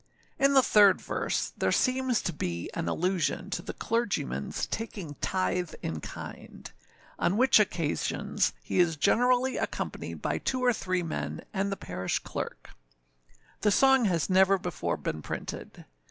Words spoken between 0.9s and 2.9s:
verse there seems to be an